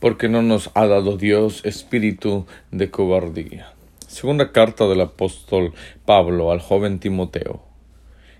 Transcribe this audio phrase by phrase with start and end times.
[0.00, 3.72] porque no nos ha dado Dios espíritu de cobardía.
[4.08, 5.72] Segunda carta del apóstol
[6.04, 7.62] Pablo al joven Timoteo,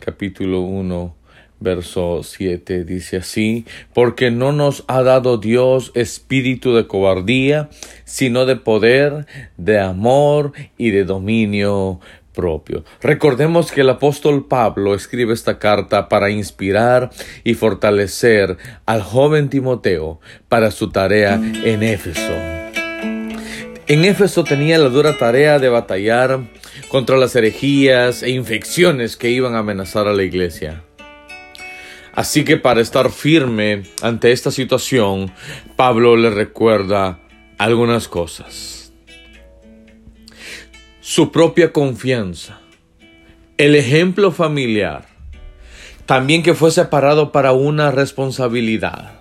[0.00, 1.14] capítulo 1,
[1.60, 7.70] verso 7, dice así, porque no nos ha dado Dios espíritu de cobardía,
[8.04, 9.26] sino de poder,
[9.56, 12.00] de amor y de dominio
[12.32, 12.84] propio.
[13.00, 17.10] Recordemos que el apóstol Pablo escribe esta carta para inspirar
[17.44, 18.56] y fortalecer
[18.86, 22.32] al joven Timoteo para su tarea en Éfeso.
[23.86, 26.40] En Éfeso tenía la dura tarea de batallar
[26.88, 30.82] contra las herejías e infecciones que iban a amenazar a la iglesia.
[32.14, 35.32] Así que para estar firme ante esta situación,
[35.76, 37.20] Pablo le recuerda
[37.58, 38.81] algunas cosas
[41.02, 42.60] su propia confianza,
[43.58, 45.08] el ejemplo familiar,
[46.06, 49.20] también que fue separado para una responsabilidad.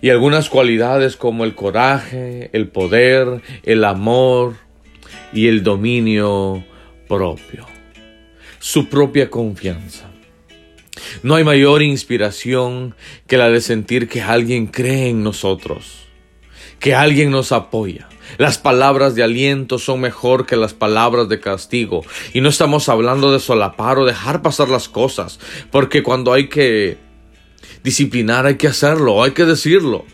[0.00, 4.56] Y algunas cualidades como el coraje, el poder, el amor
[5.32, 6.64] y el dominio
[7.06, 7.64] propio,
[8.58, 10.10] su propia confianza.
[11.22, 12.96] No hay mayor inspiración
[13.28, 16.08] que la de sentir que alguien cree en nosotros,
[16.80, 22.04] que alguien nos apoya, las palabras de aliento son mejor que las palabras de castigo.
[22.32, 25.38] Y no estamos hablando de solapar o dejar pasar las cosas,
[25.70, 26.98] porque cuando hay que
[27.82, 30.04] disciplinar hay que hacerlo, hay que decirlo.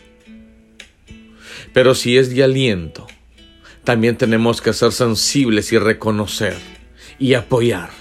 [1.73, 3.07] Pero si es de aliento,
[3.83, 6.57] también tenemos que ser sensibles y reconocer
[7.19, 7.98] y apoyar.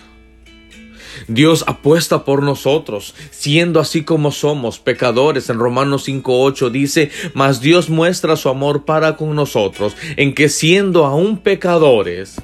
[1.29, 5.51] Dios apuesta por nosotros, siendo así como somos, pecadores.
[5.51, 11.05] En Romanos 5.8 dice, mas Dios muestra su amor para con nosotros, en que siendo
[11.05, 12.41] aún pecadores,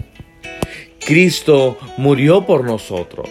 [1.04, 3.28] Cristo murió por nosotros.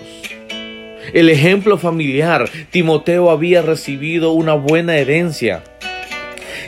[1.13, 5.63] El ejemplo familiar, Timoteo había recibido una buena herencia,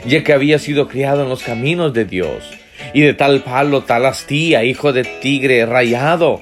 [0.06, 2.44] ya que había sido criado en los caminos de Dios,
[2.94, 6.42] y de tal palo, tal astilla, hijo de tigre rayado.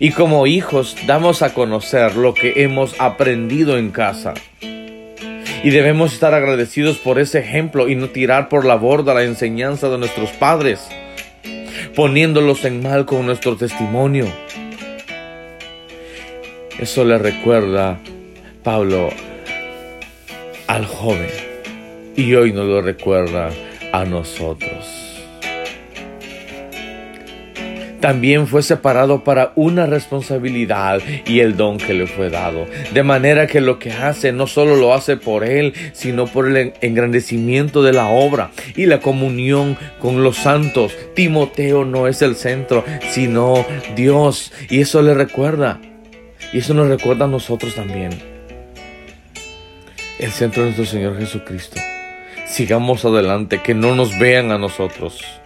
[0.00, 4.34] Y como hijos damos a conocer lo que hemos aprendido en casa.
[4.60, 9.88] Y debemos estar agradecidos por ese ejemplo y no tirar por la borda la enseñanza
[9.88, 10.86] de nuestros padres,
[11.96, 14.26] poniéndolos en mal con nuestro testimonio.
[16.78, 17.98] Eso le recuerda
[18.62, 19.10] Pablo
[20.68, 21.30] al joven
[22.14, 23.50] y hoy nos lo recuerda
[23.92, 25.17] a nosotros
[28.00, 32.66] también fue separado para una responsabilidad y el don que le fue dado.
[32.92, 36.72] De manera que lo que hace no solo lo hace por él, sino por el
[36.80, 40.96] engrandecimiento de la obra y la comunión con los santos.
[41.14, 43.64] Timoteo no es el centro, sino
[43.96, 44.52] Dios.
[44.70, 45.80] Y eso le recuerda.
[46.52, 48.10] Y eso nos recuerda a nosotros también.
[50.18, 51.80] El centro de nuestro Señor Jesucristo.
[52.46, 55.37] Sigamos adelante, que no nos vean a nosotros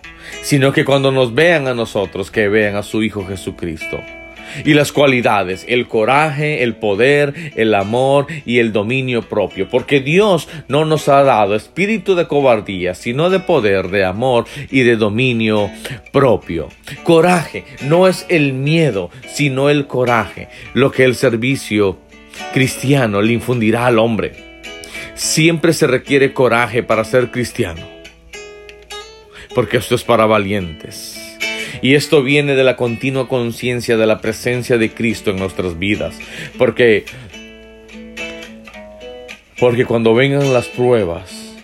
[0.42, 4.00] sino que cuando nos vean a nosotros, que vean a su Hijo Jesucristo.
[4.66, 9.68] Y las cualidades, el coraje, el poder, el amor y el dominio propio.
[9.70, 14.80] Porque Dios no nos ha dado espíritu de cobardía, sino de poder, de amor y
[14.80, 15.70] de dominio
[16.12, 16.68] propio.
[17.02, 21.98] Coraje no es el miedo, sino el coraje, lo que el servicio
[22.52, 24.32] cristiano le infundirá al hombre.
[25.14, 28.01] Siempre se requiere coraje para ser cristiano
[29.54, 31.18] porque esto es para valientes.
[31.80, 36.18] Y esto viene de la continua conciencia de la presencia de Cristo en nuestras vidas.
[36.58, 37.04] Porque,
[39.58, 41.56] porque cuando vengan las pruebas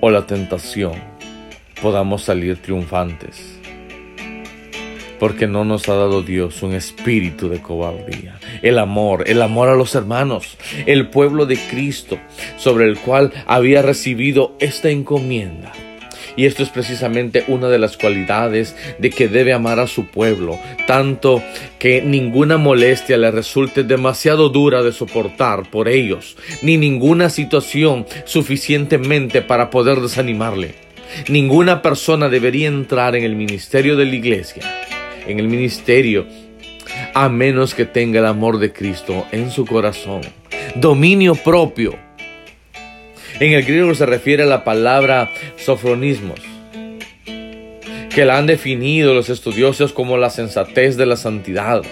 [0.00, 0.94] o la tentación,
[1.80, 3.52] podamos salir triunfantes.
[5.18, 8.38] Porque no nos ha dado Dios un espíritu de cobardía.
[8.62, 12.18] El amor, el amor a los hermanos, el pueblo de Cristo,
[12.58, 15.72] sobre el cual había recibido esta encomienda
[16.36, 20.58] y esto es precisamente una de las cualidades de que debe amar a su pueblo,
[20.86, 21.42] tanto
[21.78, 29.42] que ninguna molestia le resulte demasiado dura de soportar por ellos, ni ninguna situación suficientemente
[29.42, 30.74] para poder desanimarle.
[31.28, 34.62] Ninguna persona debería entrar en el ministerio de la iglesia,
[35.26, 36.26] en el ministerio,
[37.14, 40.22] a menos que tenga el amor de Cristo en su corazón,
[40.74, 42.05] dominio propio,
[43.40, 46.40] en el griego se refiere a la palabra sofronismos,
[48.14, 51.82] que la han definido los estudiosos como la sensatez de la santidad.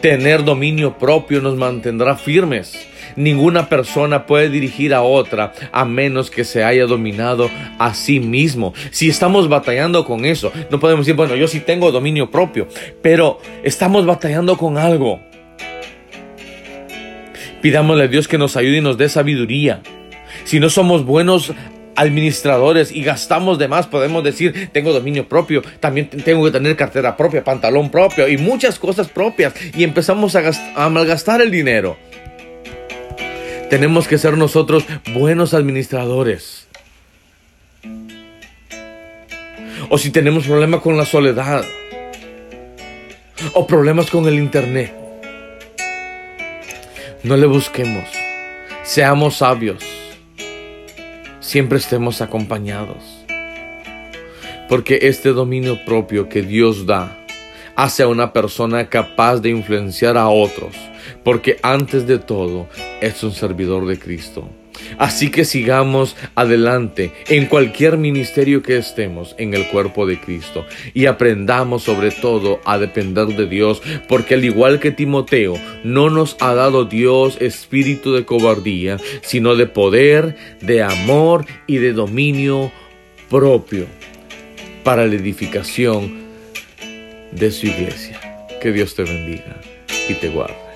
[0.00, 2.88] Tener dominio propio nos mantendrá firmes.
[3.16, 8.72] Ninguna persona puede dirigir a otra a menos que se haya dominado a sí mismo.
[8.90, 12.66] Si estamos batallando con eso, no podemos decir, bueno, yo sí tengo dominio propio,
[13.02, 15.20] pero estamos batallando con algo.
[17.60, 19.82] Pidámosle a Dios que nos ayude y nos dé sabiduría
[20.48, 21.52] si no somos buenos
[21.94, 27.18] administradores y gastamos de más, podemos decir, tengo dominio propio, también tengo que tener cartera
[27.18, 31.98] propia, pantalón propio y muchas cosas propias y empezamos a, a malgastar el dinero.
[33.68, 36.66] Tenemos que ser nosotros buenos administradores.
[39.90, 41.62] O si tenemos problemas con la soledad.
[43.52, 44.94] O problemas con el internet.
[47.22, 48.08] No le busquemos.
[48.82, 50.07] Seamos sabios.
[51.48, 53.24] Siempre estemos acompañados.
[54.68, 57.24] Porque este dominio propio que Dios da
[57.74, 60.76] hace a una persona capaz de influenciar a otros.
[61.24, 62.68] Porque antes de todo
[63.00, 64.46] es un servidor de Cristo.
[64.98, 71.06] Así que sigamos adelante en cualquier ministerio que estemos en el cuerpo de Cristo y
[71.06, 75.54] aprendamos sobre todo a depender de Dios, porque al igual que Timoteo,
[75.84, 81.92] no nos ha dado Dios espíritu de cobardía, sino de poder, de amor y de
[81.92, 82.72] dominio
[83.28, 83.86] propio
[84.84, 86.18] para la edificación
[87.32, 88.20] de su iglesia.
[88.60, 89.60] Que Dios te bendiga
[90.08, 90.67] y te guarde.